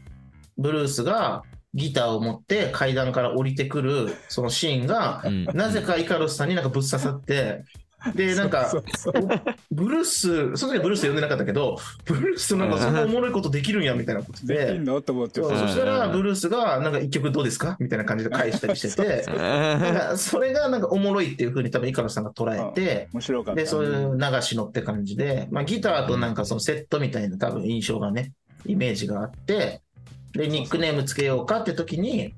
[0.59, 1.42] ブルースが
[1.74, 5.44] ギターを持って階段から降りてくる、そのシーンが、うん。
[5.55, 7.64] なぜかイカロスさんになんかぶっ刺さって、
[8.15, 8.73] で、なんか
[9.71, 14.55] ブルース、その時はブルース呼んでなかったけど、ブルースとなんかそんなおもろいことできるんや、みたいなことで。
[14.55, 17.77] きでん、のと思ってそしたら、ブルースが、なんか一曲どうですか？
[17.81, 23.61] みたいな感じで返したりしてて、なんかそれがなんかおもろいっていうふうに多分イカロスさんが捉えて、面白かった。
[23.61, 28.33] で、そういう流しのって感じで、まあ、ギターとなんかそのセットみたいな多分印象がね、
[28.67, 29.83] イメージがあって、
[30.33, 32.35] で、ニックネームつけようかって時に、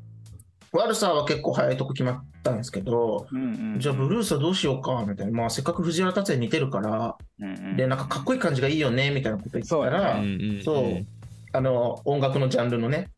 [0.73, 3.81] 悪さは結構早いとこ決まったんですけど、うんうん。
[3.81, 7.77] じゃあブルースはどうしようかみたいな、まあせっかく藤原竜也に似てるから、うんうん。
[7.77, 10.23] で、なんかかっこいい感じがいいよねみたいなこと言ったら、
[10.65, 11.07] そう。
[11.53, 13.09] あの、音楽のジャンルのね、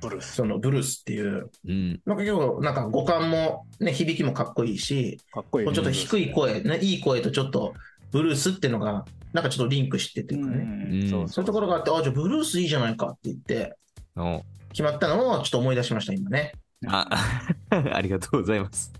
[0.00, 0.34] ブルース。
[0.34, 2.00] そのブルースっていう、うん。
[2.04, 5.72] なんか結構なんか五感もね、響きもかっこいいし、かっこいい。
[5.72, 7.74] ちょっと低い声、ね、いい声とちょっと
[8.10, 10.88] ブルースっていうのが、なんかちょっとリンクしてっていうかね。
[10.90, 11.28] うんそう。
[11.28, 13.76] そういうところがあって、あ、じゃあブルースいいじゃないかって言って、
[14.14, 16.52] お決まったのをちょっと思い出しました、今ね。
[16.88, 17.08] あ、
[17.70, 18.92] ありがとうございます。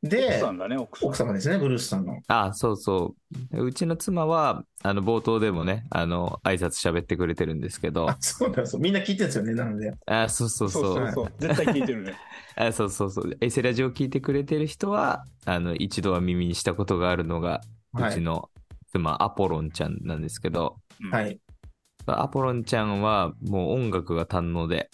[0.00, 1.08] 奥でさ、んだね、奥さん。
[1.08, 2.20] 奥様ですね、ブルースさんの。
[2.28, 3.16] あ、そうそ
[3.52, 3.64] う。
[3.64, 8.80] うちの妻は、あの、冒頭でもね、あの、挨拶喋ってくれてるんですけどあ、、そうなんですよ。
[8.80, 9.92] みんな聞いてるんですよね、なので。
[10.06, 10.94] あ、そうそうそうそ。
[10.94, 11.32] そううそう。
[11.38, 12.14] 絶対聞いてるね。
[12.54, 13.36] あそうそうそう。
[13.40, 17.60] エセラジオ聞いてくれてる人は、あの、一度は耳にしたことがあるのが、
[17.92, 18.50] はいうちの
[18.92, 21.40] 妻、アポロンちゃんなんですけど、うんはい。
[22.16, 24.90] アポロンちゃんはもう音楽が堪能で、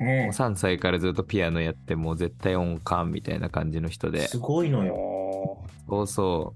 [0.00, 4.94] うんもう3歳からずっとピアノやって、もう絶対音感みたいな感じの人で、すごいのよ。
[4.94, 6.54] おそうそ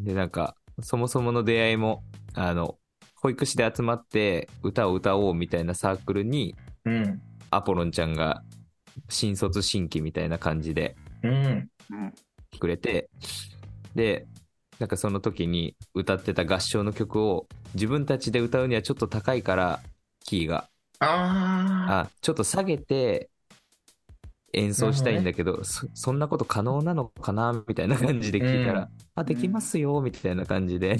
[0.00, 0.04] う。
[0.04, 2.78] で、なんか、そもそもの出会いも、あの、
[3.16, 7.20] 保育士で集まって歌を歌おうみたいなサークルに、うん。
[7.50, 8.42] アポロンちゃんが
[9.08, 11.70] 新卒新規みたいな感じでうん。
[12.58, 13.08] くれて、
[13.94, 14.26] で、
[14.78, 19.80] なんかその時に歌ってた合唱の曲を自分たちで歌うにはちょっと高いから、
[20.24, 20.68] キーが。
[20.98, 23.28] ああ、ちょっと下げて
[24.54, 28.88] 演奏したいんだけど、そそんなこと可能なのかなみたいな感じで聞いたら、うん。
[29.14, 30.98] あ、できますよ、みたいな感じで、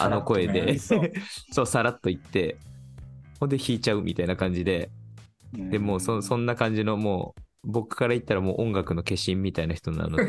[0.00, 0.04] あ。
[0.06, 1.12] あの声で、 そう
[1.52, 2.56] そう、さらっと言って、
[3.38, 4.90] ほんで弾いちゃうみたいな感じで、
[5.54, 7.34] うんでもうそそんな感じのも
[7.64, 10.24] う、僕から言ったらもう音楽の化身みたいな人なので、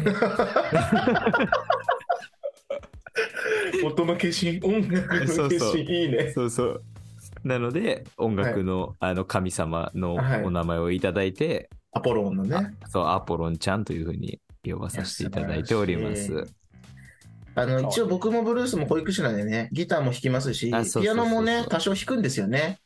[3.85, 6.31] 音の化身、音楽のそうそう化身、いいね。
[6.31, 6.83] そうそう。
[7.43, 12.75] なので、音楽の,、あの神様のはいお名前をいただいて、アポロンのね。
[12.89, 16.47] そう、アポロンちゃんというふうに呼ばさせていただいております。
[17.55, 22.79] あの、一応僕もブルースも保育士なんでね、ギターも弾きますし、ピアノもね、多少弾くんですよね。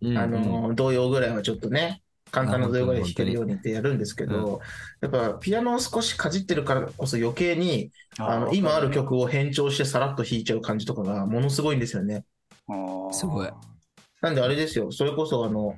[0.00, 4.60] うんあの、童謡ぐらいはちょっとね、簡単な童謡ぐらい弾けるようにってやるんですけど、
[5.02, 12.24] やっぱピアノを少しかじってるからこそ余計に、あの、今ある曲を変調してさらっと弾いちゃう感じとかがものすごいんですよね。
[13.12, 13.50] すごい。
[14.22, 15.76] なんであれですよ、それこそあの、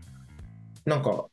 [0.84, 1.26] なんか、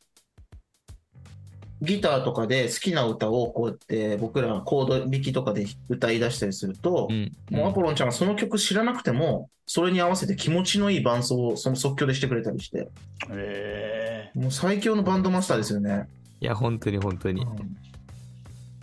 [1.83, 7.31] ギターとかで好きな歌をこうやって僕らコード弾きとかで歌い出したりすると、うん。
[7.51, 12.89] もうアポロンちゃんがその曲知らなくても、それに合わせて気持ちのいい伴奏をその即興でしてくれたりして、
[13.31, 16.07] へもう最強のバンドマスターですよね。
[16.39, 17.45] いや、本当に本当に。
[17.45, 17.81] ー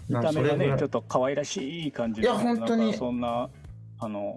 [0.08, 3.50] 見た目がね、ちょっと可愛らしい感じのいや本当にそんな、
[3.98, 4.36] あの、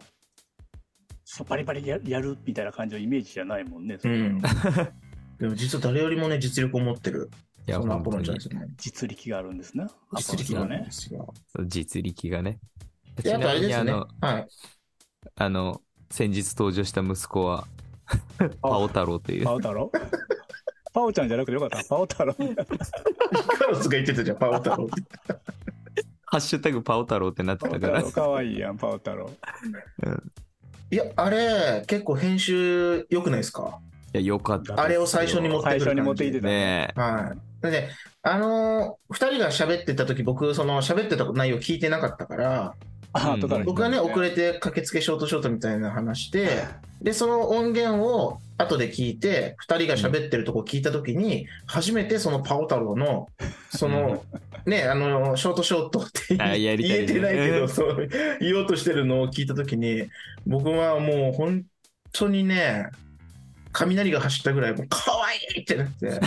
[1.23, 3.97] そうバリバリややるみたいな感じのイメージじゃないもんね。
[4.03, 4.41] うん。
[5.39, 7.29] でも実は誰よりもね、実力を持ってる、
[7.67, 8.67] いや、そのア本当にポロンちゃんですよね。
[8.77, 9.87] 実力があるんですね。
[10.17, 10.87] 実力がね。
[11.67, 12.59] 実力がね。
[13.15, 14.07] で、あとあれですねちなみにあの、。
[14.19, 14.47] はい。
[15.35, 17.65] あの、先日登場した息子は、
[18.61, 19.53] パオ太郎というパ。
[19.53, 19.91] オ太郎？
[20.93, 21.83] パオちゃんじゃなくてよかった。
[21.83, 22.33] パオ太郎。
[22.33, 22.43] カ
[23.65, 24.93] ロスが言ってたじゃん、パオ太郎って。
[26.25, 28.03] ハッシュタグパオ太郎ってなってたから。
[28.03, 29.29] かわいいやん、パオ太郎。
[30.91, 33.79] いや、あれ、結構編集良くないですか？
[34.13, 34.81] いや、よかった。
[34.81, 36.47] あれを最初に持ってくる感じ最初に持ってきてた。
[36.47, 37.71] ねはい。
[37.71, 37.89] で、
[38.23, 42.75] あのー二人が喋ってた時、僕、その喋ってた内容聞いてなかったから、
[43.13, 43.63] あ後から。
[43.63, 46.65] 僕がね、遅れて駆けつけショートショートみたいな話で、
[47.01, 53.27] で、その音源を後で聞いて、二人が喋ってるとこ聞いた時に、初めてそのパオ太郎の、
[53.69, 54.23] その、
[54.65, 57.05] ね、あの、ショートショートって言あいやりたいね。
[57.05, 60.07] 言えてないけど、そう、言おうとしてるのを聞いた時に、
[60.45, 61.63] 僕はもう本
[62.13, 62.87] 当にね、
[63.71, 66.19] 雷が走ったぐらい、もう可愛いってなって、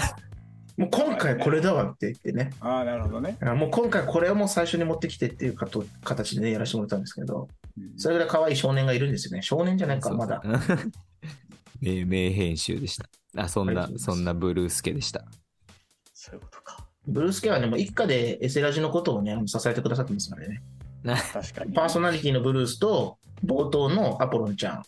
[0.76, 3.36] もう今回これだわって言ってね、ああ、なるほどね。
[3.40, 7.48] あもう今回これをもう最初に持ってきてっていうかと形でね、やらせてもらったんですけど、
[7.96, 9.42] それぐらい可愛い少年がいるんですよね。
[9.42, 10.42] 少年じゃないか、まだ。
[11.80, 13.06] 名名編集でした。
[13.36, 15.24] あ、そんなそんなブルースケでした。
[16.12, 16.84] そういうことか。
[17.06, 20.62] ブルースケはね、もう一家でエセラジのことをね、支えてくださってますからね。
[21.32, 21.72] 確かに。
[21.72, 24.82] パーソナリティのブルースと、冒頭のアポロンちゃん。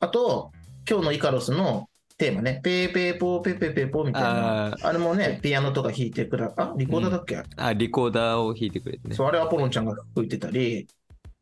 [0.00, 0.50] あと、
[0.88, 1.88] 今日のイカロスの
[2.18, 4.66] テーマね、ペーペーポーペーペーペーポーみたいな。
[4.66, 9.14] ああれもね、ピアノとか弾いてくだ、あ、リコーダーだっけ、あ、リコーダーを弾いてくれてね。
[9.14, 10.88] そう、あれアポロンちゃんが吹いてたり、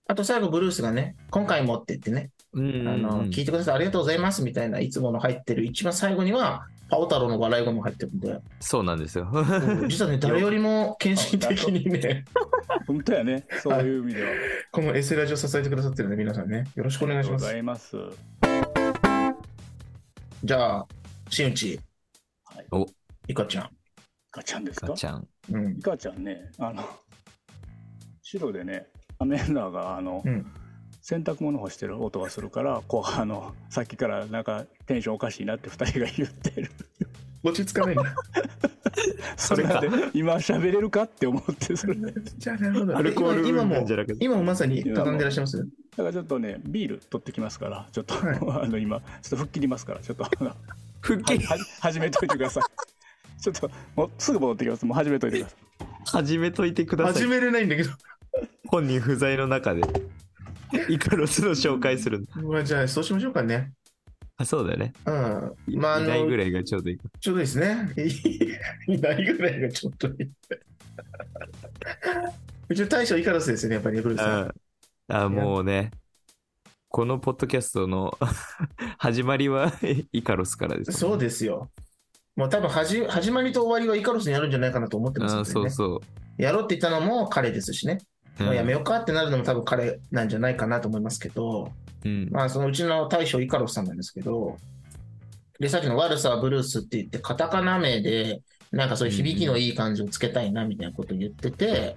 [0.07, 9.29] あと最後ブルースがね、今回もって言ってね、うんあの、聞いてください、ありがとうございますみたいな、いつもの入ってる、一番最後には、パオ太郎の笑い声も入ってるんで、そうなんですよ。
[9.89, 12.25] 実はね、 誰よりも献身的にね、
[12.87, 13.45] 本当やね。
[13.61, 14.29] そういう意味では。
[14.71, 17.99] このエセラジを支えてくださってるんで、皆さんね、よろしくお願いしますありがとうござ。
[17.99, 18.36] います。
[20.45, 20.87] じゃあ、
[21.31, 21.81] 新内、
[22.45, 22.67] はい。
[22.73, 22.87] お、
[23.29, 23.71] イカちゃん。
[24.33, 24.89] ガチャンですか？
[24.89, 25.29] ガチャン。
[25.51, 25.83] うんイ。
[25.83, 26.85] カちゃんね、あの、
[28.23, 28.87] 白でね、
[29.19, 30.47] アメンダーが、あの、うん。
[31.03, 36.71] 洗濯物干してる音がするから、こう、あの、さっきからなんかテンションおかしいなって二人が言ってる。
[37.45, 38.03] 落ち着かないな。
[39.37, 41.95] それかで今喋れるかって思ってそれ
[42.39, 43.87] じゃあなるほどアルコール今今も
[44.19, 45.69] 今もまさに畳んでらっしゃいます？
[46.03, 50.57] からちょっとねビール取ってきますからちょっと、はあの今ちょっと吹っ切りますからちょっと は
[51.01, 52.63] 復帰は始めといてください
[53.43, 55.67] ちょっともうすぐ戻ってきますもう始めといてください
[56.07, 57.15] 始めといてください。
[57.15, 57.91] 始めれないんだけど
[58.69, 59.83] 本人不在の中で。
[60.89, 62.27] イカロスの紹介する。
[62.35, 63.73] まあじゃあそうしましょうかね
[64.37, 64.93] あ、そうだよね。
[65.05, 66.99] うんまああのいないぐらいがちょうどいい。
[67.21, 67.93] ちょうどいいですね。
[68.89, 70.31] いないぐらいがちょっといい。
[72.69, 74.55] うちの大将イカロスですよね、やっぱりね、ブルーさん。
[75.09, 75.91] ああ、もうね。
[76.89, 78.17] このポッドキャストの
[78.99, 79.73] 始まりは
[80.13, 81.71] イカロスからです、そうですよ。
[82.37, 86.01] もう多分はじ始まりと終わりはイカロスにやるんじゃないかなと思ってますね、そうそ
[86.39, 87.99] やろうって言ったのも彼ですしね、
[88.41, 88.45] う。
[88.45, 91.71] もうやめようかってなるのも多分彼なんじゃないかなと思いますけど、
[92.05, 92.29] うん。
[92.31, 94.57] まあそのうちの大将イカロスさんなんですけど、
[95.59, 98.43] で、さっきの悪さはブルースって言って、カタカナ名で、
[98.73, 101.97] なんかそういう響きのいい感じをつけたいなみたいなことを言ってて、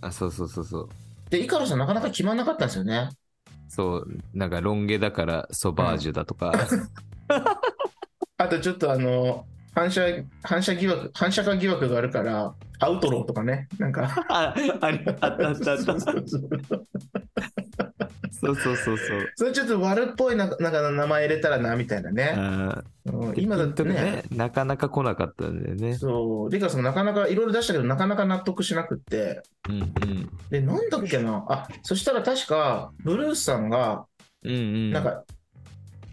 [0.00, 0.88] あ、そうそうそうそう。
[1.30, 3.10] で、イカロスさんなかなか決まんなかったんですよね。
[3.68, 6.52] そう、なんかロン毛だからソバージュだとか。
[8.36, 10.02] あとちょっとあの、反射、
[10.42, 14.10] 反射疑惑、反射化疑惑があるから、アウトローとかね、なんか。
[14.28, 16.04] あ、あれ、あったあったあった。
[18.40, 22.34] そうそうそうそうそれちょっと悪っぽいななんか名前入れたらな、みたいなね。
[22.36, 25.94] あうんー今だってね、ね、なかなか来なかったんだよね。
[25.96, 29.42] そう、リカさんもなかなかいろいろ出したけど、なかなか納得しなくって。
[29.68, 30.30] うんうん。
[30.50, 31.44] で、なんだっけな。
[31.48, 34.06] あ、そしたら確か、ブルースさんが、
[34.42, 34.90] うんうん。
[34.92, 35.24] なんか、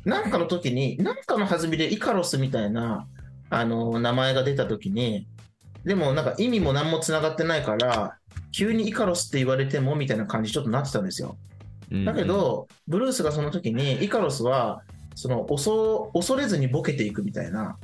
[0.06, 3.08] なんかの時に、なんかの弾みでイカロスみたいな、
[3.50, 5.28] あの、名前が出た時に、
[5.86, 8.18] でもなんか意味も何も繋がってないから、
[8.52, 11.38] 急にイカロスって言われてもみたいな感じちょっとなってたんですよ。
[11.92, 12.06] うんうん。
[12.06, 14.82] だけ、ど、ブルースがその時に、イカロスは、
[15.16, 17.78] その恐恐れずにボケていくみたいな、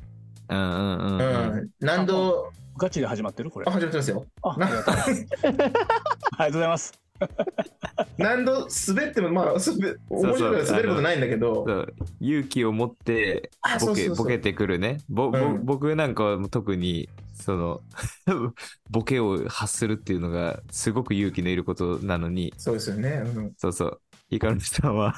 [0.49, 1.65] うんうんうんううん。
[1.65, 3.65] ん、何度、ガチで始まってるこれ。
[3.67, 4.25] あ、始まってますよ。
[4.43, 7.02] ああなりがとうありがとうございます
[8.17, 11.87] 何度滑っても、まあ、滑面白いから滑ることないんだけど、
[12.19, 14.99] 勇気を持ってボケボケてくるね。
[15.09, 17.81] ぼぼうん僕なんかは特にその
[18.89, 23.23] ボケを発するっていうのがすごく勇気のいることなのに、そうですよね。
[23.23, 24.01] うんそうそう。
[24.29, 25.13] ヒカルさんは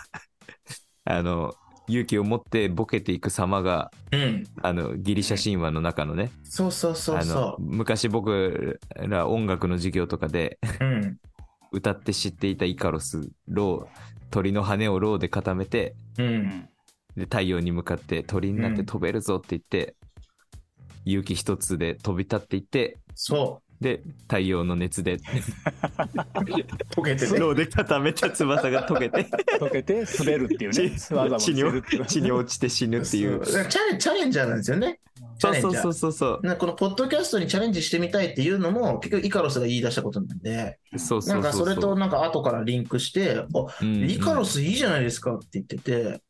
[1.06, 1.56] あの
[1.88, 4.44] 勇気を持ってボケていく様がうん。
[4.62, 10.84] あのギリシャ神話の中のねそうそうそう昔僕ら音楽の授業とかでう。
[10.84, 11.18] うん。
[11.76, 16.70] 歌って知っていたイカロスロー鳥の羽をローで固めてうん。
[17.16, 19.96] で太陽に向かって鳥になって飛べるぞって言って、
[21.06, 25.18] 勇気一つで飛び立っていってそで太陽の熱でう。
[26.96, 27.40] 溶けてね。
[27.40, 30.98] 蝋で固めた翼が溶けて溶けて 滑るっていうね
[32.08, 35.00] 地に落ちて死ぬっていうチャレンジャーなんですよね。
[35.40, 35.94] チャレンジャーそうそう。
[35.94, 41.42] そうそうそうなこのポッドキャストにチャレンジしてみたいっていうのも、結局イカロスが言い出したことなんで、そうそうそう。
[41.42, 43.46] なんかそれとなんか後からリンクして、あ、
[43.82, 46.22] うんイカロスいいじゃないですかって言ってて、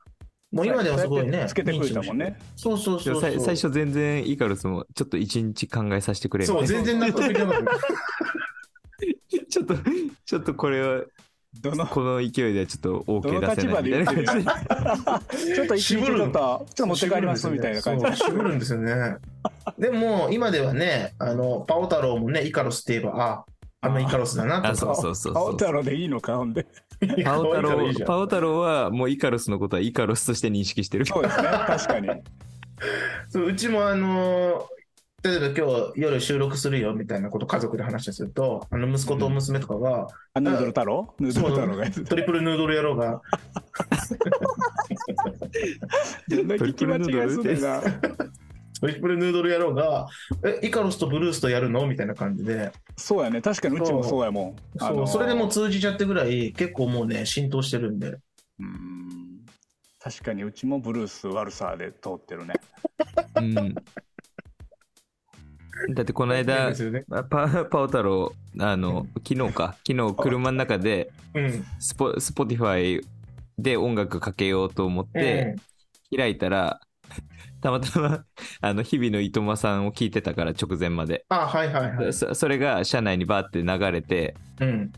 [0.52, 1.46] もう今ではすごいね。
[1.48, 2.38] つけてくれたもんね。
[2.56, 3.22] そうそうそうそう。
[3.22, 7.64] 最最初全然イカロスもちょっと一日考えさせてくれそう、全然納得いかなかった。
[7.64, 7.72] な
[9.50, 9.76] ちょっと
[10.26, 11.04] ちょっとこれは
[11.62, 14.06] どのこの勢いではちょっとど OK の出せないみたいな。
[14.06, 18.06] 感じで ちょっと一日ちょっとちょっと持って帰りますみたいな感じ。
[18.06, 19.18] そう渋るんですよね。
[19.78, 23.46] でも、今ではね、あの、パオ太郎もね、イカロスって言えば、あ、
[23.82, 25.58] あのイカロスだなとそうそうそう青そう。
[25.58, 26.66] 太郎でいいのかほんで。
[27.24, 31.06] パオ太郎パオ太郎はもうイカロスのことはイカロスとして認識してる。
[31.06, 32.10] そうですね確かに。
[33.30, 34.68] そううちもあの
[35.26, 41.16] 例えば今日夜収録するよみたいなこと家族で話すると、あの息子と娘とかが、あヌードル太郎？
[41.20, 41.90] ヌードル太郎が。
[41.90, 43.22] トリプルヌードル野郎が、
[46.30, 47.82] どんな聞き間違いするんだ
[48.80, 50.08] トリプルヌードル野郎が、
[50.46, 53.42] え、イカロスとブルースとやるのみたいな感じで、そうやね。
[53.42, 54.84] 確かにうちもそうやもん。
[54.84, 55.08] あのそう。
[55.08, 58.18] それでもう通じちゃってぐらい、結構もうね、浸透してるんで。
[58.60, 59.40] うん。
[60.00, 62.54] 確かにうちもブルース悪さで通ってるね。
[63.38, 63.76] うん
[65.94, 71.66] だってこの間ねパパオ太郎あの昨日か昨日車の中でうん。
[71.80, 73.06] スポ Spotify
[73.60, 75.56] で音楽かけようと思って
[76.16, 76.80] 開いたら、
[77.62, 78.26] たまたま
[78.62, 82.14] あの日々のいとまさんを聞いてたから直前まで、あ、はいはいはい。
[82.14, 84.92] そそれが車内にバーって流れてうん。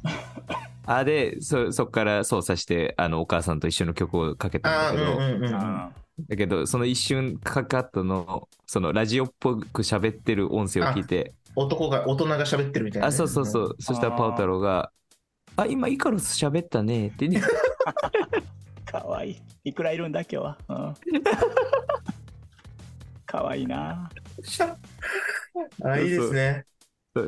[0.86, 5.56] あでそそっから操作してあのお母さんと一緒の曲をかけたんんだけど、うんうんうん。
[5.56, 5.92] あ
[6.30, 13.76] だけどその一瞬かかったのそのラジオっぽく喋ってる音声を聞いて男が、大人が喋ってるみたいなね、あそうそうそう。
[13.80, 14.92] そしたらパオ太郎が
[15.58, 17.42] 「あ今イカロス喋ったね」ってね
[18.86, 19.42] かわいい。
[19.66, 20.94] いくらいるんだ今日は、うん。
[23.26, 24.10] かわいいな。
[25.84, 26.66] あ、いいですね。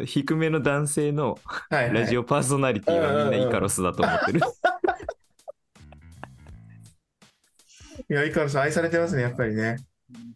[0.05, 1.37] 低めの男性の。
[1.69, 4.39] ラジオパーソナリティはみんなイカロスだと思ってる。
[4.39, 4.41] い
[8.13, 9.77] や、イカロス愛されてますね、やっぱりね。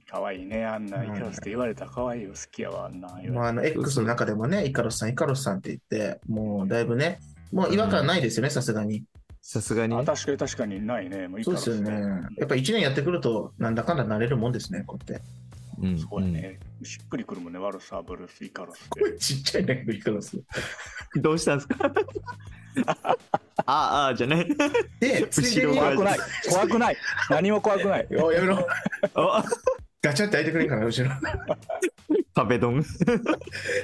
[0.10, 0.66] かわいいね。
[0.66, 2.30] あんな、うんイカロスって言われたらかわいいよ。
[2.30, 3.20] 好きやわ、あんな。
[3.22, 5.82] 言まあ、あの、X の中でもね、イカロスさん、イカロスさんって言っ
[6.14, 7.20] て、もうだいぶね、
[7.52, 9.04] もう違和感ないですよね、さすがに。
[9.42, 11.28] さすがに確かに確かにないね。
[11.28, 12.28] もうイカそうロスですよね。
[12.38, 15.26] やっぱ1年やってくると、なんだかんだなれるもんですね、こうやって。
[15.82, 16.60] うんそうやね。
[16.84, 17.60] しっくりくるもんね。
[17.60, 19.00] 悪さ、ブルース、イカロスって。
[19.02, 20.38] 声ちっちゃいんだけど、イカロス。
[20.38, 20.40] う
[21.20, 21.92] んどうしたんですか？
[22.88, 23.16] あ
[23.66, 24.48] あ、あじゃない。
[25.00, 26.20] で、ついでに、後ろ怖くない。
[26.50, 26.98] 怖くない。
[27.30, 28.08] 何も怖くない。
[28.12, 28.68] おやめろ。
[29.16, 29.44] あ
[30.02, 31.12] ガチャって開いてくれんかな、後ろ。
[32.36, 32.84] 壁ドン。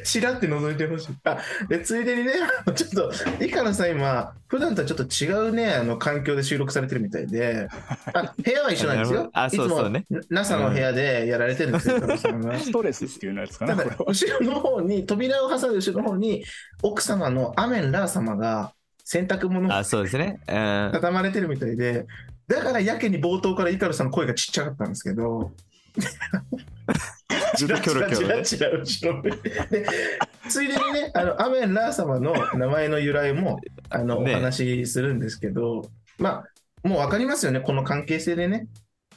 [0.03, 1.15] ちらって覗いてほしい。
[1.23, 1.37] あ、
[1.69, 2.33] で、ついでにね、
[2.75, 3.11] ちょっと、
[3.45, 7.69] イカロスさん今、普段とはちょっと違うね、あの、環境で収録されてるみたいで、
[8.13, 9.29] あ、部屋は一緒なんですよ。
[9.33, 11.99] あそうそうねいつも NASA の部屋でやられてるんですよ、
[12.57, 14.05] ストレスっていうやつかな、ただこれは。
[14.07, 16.43] 後ろの方に、扉を挟んで後ろの方に、
[16.81, 18.73] 奥様のアメン・ラー様が
[19.11, 20.39] 洗濯物をあ、そうですね。
[20.47, 20.89] うん。
[20.93, 22.05] 畳まれてるみたいで、
[22.47, 25.51] だからやけに冒頭からイカロスさんの声がちっちゃかったんですけど、
[27.57, 28.45] ずっとキョロキョロね。
[28.45, 29.31] チラチラ後ろで。
[29.31, 29.87] で、
[30.47, 36.43] ついでにね、あの、アメン・ラー様の名前の由来も、あの、ねお話しするんですけど、ま
[36.83, 38.67] あ、もうわかりますよね、この関係性でね。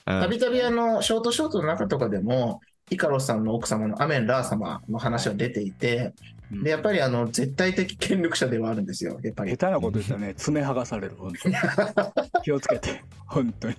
[0.06, 6.14] うんたびたびあの、ショートショートの中とかでも、イカロスさんの奥様のアメン・ラー様の話は出ていて、
[6.62, 9.68] で、やっぱりあの、絶対的権力者ではあるんですよ、やっぱり下。
[9.68, 11.54] 手なこと言ったらね、爪剥がされる、本当に。
[12.44, 13.76] 気をつけて、本当に。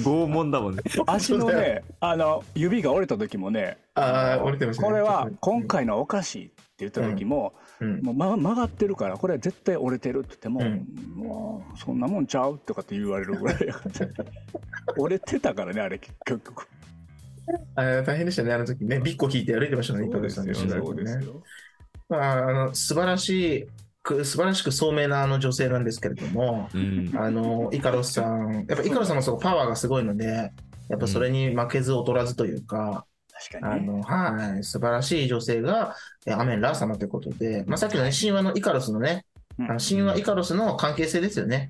[0.00, 0.82] 拷問だもんね。
[1.06, 4.88] 足のね、あの、指が折れた時もね、ああ、折れてましたね。
[4.88, 14.24] これは今回、回のおかしいって言った時も、うんもう、ま、曲がってるからこれは絶対折れてるって言っても、うんもうそんなもんちゃうとかって言われるぐらいやから
[14.98, 16.66] 折れてたからねあれ結局
[17.76, 19.00] あー大変でしたね、あの時ね。
[19.00, 21.18] ビッコ引いて歩いてましたね、イカロスさんの取材とね。
[22.08, 23.66] まあ、あの素晴らしい
[24.04, 27.10] く、素晴らしく聡明なあの女性なんですけれども、うん。
[27.16, 30.52] あの、イカロスさん、やっぱイカロスさんもすごいパワーがすごいので、
[30.88, 33.06] やっぱそれに負けず劣らずというか、あ
[33.50, 39.24] 確かにねの、はい、素晴らしい女性が、えアメン・ラー様ということで、まあ、さっきのね、神話のイカロスのね、
[39.58, 41.68] うんあの神話イカロスの関係性ですよね。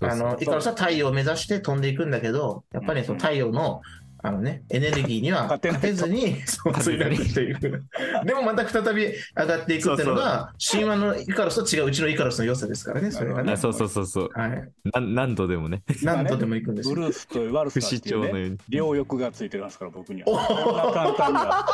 [0.00, 3.82] あの、イカロスは太陽を目指して飛んでいくんだけど、やっぱりその太陽の、
[4.26, 7.82] あのね、エネルギーには勝てずに、そう、墜落していく。
[8.24, 13.52] でもまた再び上がっていくっていうのが、神話のイカロスと違ううちのイカロスの良さですからね、それがね。
[13.52, 14.30] あそうそうそうそう。
[14.32, 14.50] はい。
[14.94, 15.82] な何度でもね。
[16.02, 16.94] 何度でも行くんですよ。
[16.94, 18.58] ブルースと悪不死さっていうね鳥のように。
[18.70, 21.66] 両翼がついてますから僕におは簡単には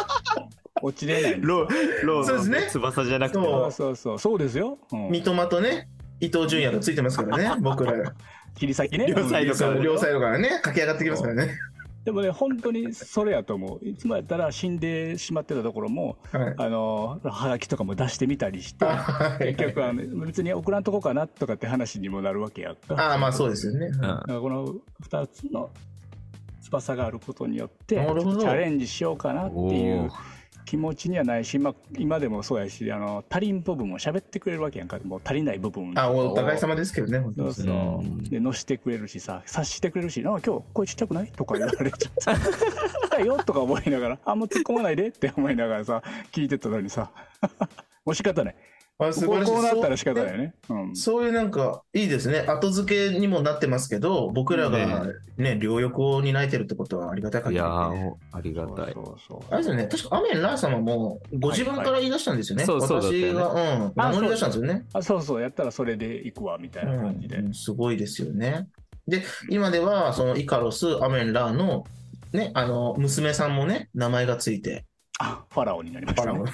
[0.82, 7.92] 落ちれないロー、ローのそうですね翼じゃなくてそうそうそうそうですよ、うん三笘とね、伊東純也がついてますからね、僕ら。
[8.56, 11.56] 切り裂きね両サイドからそう両サイドからね、駆け上がってきますからね。
[12.04, 13.86] でもね本当にそれやと思う。
[13.86, 16.54] いつもやったら死んでしまってたところもはい。
[16.56, 18.86] あのはがきとかも出してみたりして
[19.38, 22.94] 結局あの別に送らんとこかなとかって話にもなるわけやんか。
[22.94, 23.86] ああ、まあそうですよね。
[23.86, 24.00] うん。
[24.00, 24.74] だからこの
[25.08, 25.70] 2つの
[26.62, 30.10] 翼があることによってチャレンジしようかなっておいうー
[30.70, 35.00] 気持ちにはないし、まあ、今でもそうやしあの足りん部分も喋ってくれるわけやんか。
[35.04, 37.54] もう足りない部分あ、お互いさ様ですけどね、本当に。
[37.54, 37.64] そ
[38.30, 47.10] で乗してくれるしさ察してくれるし「あ今日声ちっちゃくない?」とか言われちゃって「だよ」とか思いながら「あんま突っ込まないで」って思いながらさ聞いてたのにさ。
[48.04, 48.54] もう仕方ない
[49.00, 50.54] こうこうなったら仕方ないね。
[50.68, 50.96] うん。
[50.96, 52.40] そういうなんか、いいですね。
[52.40, 55.06] 後付けにもなってますけど、僕らが
[55.38, 58.92] ね、両翼を担えてるってことはありがたい限りでいやー、ありがたい。
[58.92, 62.64] そうそうあれですよね、確かアメン・ラー様もご自分から言い出したんですよね。
[62.64, 62.88] はいはい。
[62.90, 64.84] 私が、うん、名乗り出したんですよね。
[64.92, 65.40] あそうそう。
[65.40, 68.68] やったらそれで行くわみたいな感じで、うん、すごいですよね。
[69.08, 71.84] で、今では、そのイカロス、アメン・ラーの、
[72.32, 74.84] ね、あの、娘さんもね、名前がついて、
[75.18, 76.44] あファラオになりました、パラオ。
[76.44, 76.52] ね。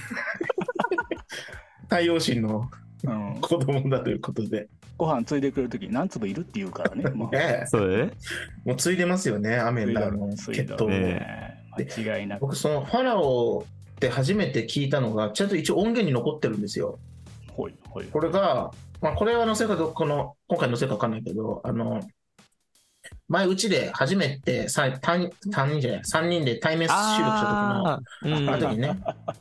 [1.88, 2.68] 太陽神の
[3.04, 4.68] うん、子供だということで。
[4.98, 8.12] ご飯ついでくれるときに何粒いるって言うからね もうねえそうだね。
[8.64, 10.88] もうついでますよね、アメン・ラーの血統を。
[10.88, 13.64] ね間違いなく僕、そのファラオっ
[13.96, 16.98] て初めて聞いたのが、ちゃんと一応音源に残ってるんですよ。
[17.52, 18.70] ほいほいこれが、
[19.02, 22.00] まあ、これは載せるかどうか、この、今回載せるか分かんないけど、あの、
[23.28, 28.98] 前、うちで初めて、さ単単人じゃない、3人で対面収録した時の、あの時ね、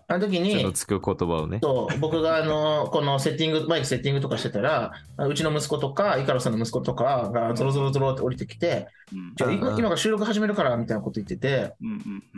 [0.07, 1.59] あの時に、つく言葉をね。
[1.61, 9.33] そう僕があの、このセッティング、マイクセッティングとかしてたら、うちの息子とか、イカロさんの息子とかがゾロゾロゾロって降りてきて、うん。
[9.35, 11.73] じゃ今今から収録始めるから、みたいなこと言ってて、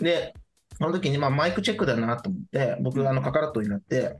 [0.02, 0.34] で、
[0.78, 4.18] その時にまあマイクチェックだなと思って、僕があのカカラットになって、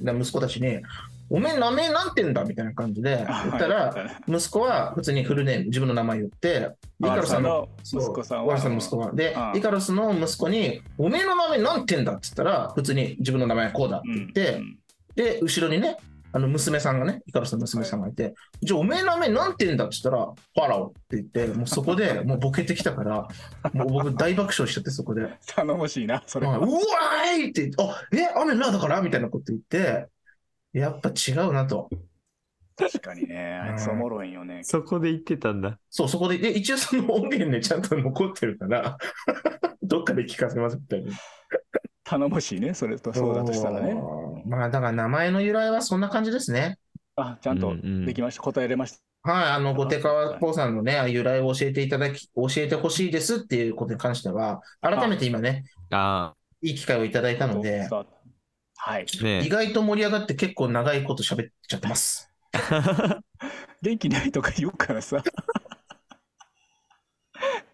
[0.00, 0.82] で息子たちに、
[1.30, 3.94] おめえ名前なんてんだみたいな感じで言ったら、
[4.26, 6.70] 息子は普通にフルネーム、自分の名前言って、
[7.00, 8.44] イカロスの息子さんは。
[8.46, 9.12] ワルさんの息子は。
[9.12, 14.78] でう、んイカロスの息子に、おめえの名前なんてんだって言ったら、普通に自分の名前はこうだって言って、うん
[15.14, 15.96] で、後ろにね、
[16.30, 23.26] あの娘さんがね、イカロスの娘さんがいて、じゃあおめえの名前なんて言うんだって言ったら、ファラオって言って、もうそこで もうボケてきたから、
[23.72, 25.26] もう僕大爆笑しちゃって、そこで。
[25.54, 26.58] 頼もしいな、それは。
[26.58, 29.00] うわーいって言って、あ、え、雨なだから？
[29.02, 30.06] みたいなこと言って、
[30.72, 31.88] やっぱ違うなと。
[32.76, 34.60] 確かにね、あいつおもろいんよね。
[34.62, 35.80] そこで言ってたんだ。
[35.90, 38.96] そう、そこで、で、一応その音源ね、ちゃんと残ってるから、
[39.82, 41.12] どっかで聞かせますみたいな。
[42.04, 43.94] 頼もしいね、それとそうだとしたらね。
[44.46, 46.78] まあ、だから名前の由来はそんな感じですね。
[47.16, 48.42] あ、ちゃんとうんうんできました。
[48.42, 49.30] 答えれました。
[49.30, 57.88] はい、あの、ゴテカワポーさんのね、由来を教えていただき、教えてほしいですっていうことに関しては、改めて今ね、あいい機会をいただいたので
[58.78, 59.06] はい。
[59.20, 62.30] あ、ね意外と盛り上がって結構長いこと喋っちゃってます。
[63.82, 65.22] 元気ないとか言うからさ。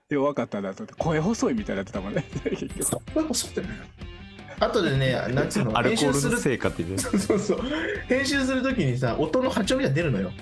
[0.09, 2.25] で、分かったなと思って、声細いみたいになってたもんね。
[2.45, 3.75] 結局これもそうだよね。
[4.61, 7.61] 後でね、なんつうの、 編集する、せいかって言ってそうそうそう、
[8.09, 10.33] 編集するときにさ、音の波長みたいなの出るのよ。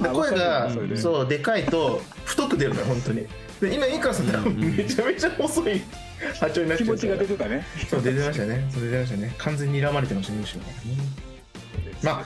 [0.00, 3.26] であ声がそれでそうでかいと太く出るのよ本当に
[3.60, 5.82] で今イカさんがうんうんめちゃめちゃ細い
[6.40, 7.64] 波長になっちゃう気持ちが出てたね。
[7.88, 8.68] そう出てましたね。
[8.70, 9.34] それ出てましたね。
[9.38, 10.60] 完全に睨まれてましたねむしろ。
[10.60, 10.66] ね。
[12.02, 12.24] まあ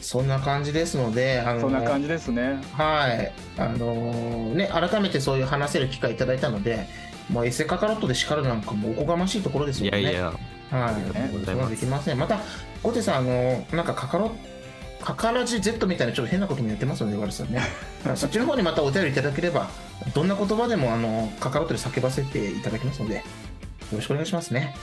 [0.00, 2.60] そんな感じですのであのそんな感じですね。
[2.72, 3.32] はい。
[3.56, 6.86] あのーね改めてそういう話せる機会いただいたので
[7.30, 10.00] もうエセカカロットで叱るなんかもおこがましいところですよね。
[10.00, 10.32] いやいや、
[10.70, 11.66] はい、りがとうございます。
[11.66, 12.18] そんできません。
[12.18, 12.40] また、
[12.82, 14.34] ゴテさん、あの、なんかカカロ、
[15.02, 17.56] カカラジ Z みたいなちょっと変なこともやってますので、ワルさんね。
[17.56, 19.68] だからそっちの方にまたお便りいただければ、
[20.14, 23.22] どんな言葉でも、あの、カカロットで叫ばせていただきますので、よ
[23.92, 24.74] ろしくお願いしますね。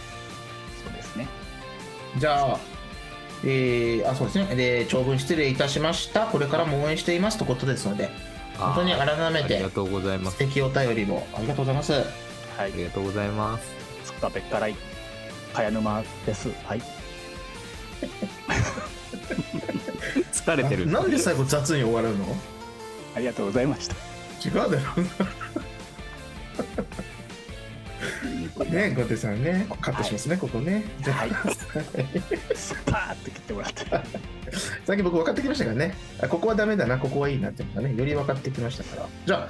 [0.84, 1.28] そうですね。
[2.18, 2.60] じゃあ、
[3.44, 4.56] えー、あ、そうですね。
[4.56, 6.26] で、長文失礼いたしました。
[6.28, 8.10] これからも応援していますということですので、
[8.58, 10.38] 本当に改めてありが、とうございます。
[10.38, 11.94] 素敵お便りをありがとうございます。
[11.94, 12.04] はい
[12.58, 12.68] あ。
[12.68, 13.68] りがとうございます。
[14.06, 14.76] つったべっからい。
[15.54, 16.50] 茅沼です。
[16.66, 16.82] はい。
[20.32, 20.88] 疲れてる。
[20.88, 22.26] ななんで最後雑に終わるの？
[23.16, 24.15] ありがとうございました。
[24.46, 24.70] 違うだろ
[28.58, 31.30] うねゴテさんねカットしますね、ここねじゃあはい。
[32.56, 33.86] スパーって切ってもらって。
[34.86, 39.50] さっき僕分かってきましたからねあここはダメだなここはいいなっていうのがねより分かってきましたからじゃあ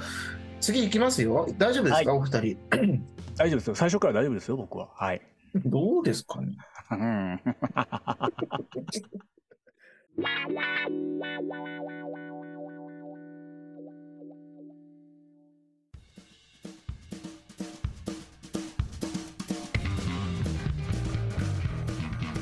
[0.60, 2.56] 次行きますよ大丈夫ですか、はいお二人？
[3.36, 3.74] 大丈夫ですよ。
[3.74, 4.88] 最初から大丈夫ですよ、僕は。
[4.94, 5.20] はい。
[5.66, 6.56] どうですかね？
[6.90, 7.40] うん。